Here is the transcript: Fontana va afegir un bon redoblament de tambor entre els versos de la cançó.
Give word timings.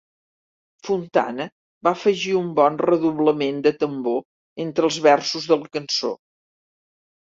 Fontana 0.87 1.45
va 1.87 1.91
afegir 1.97 2.33
un 2.39 2.49
bon 2.61 2.79
redoblament 2.85 3.61
de 3.69 3.75
tambor 3.85 4.19
entre 4.67 4.89
els 4.91 4.99
versos 5.09 5.47
de 5.53 5.59
la 5.63 5.71
cançó. 5.79 6.15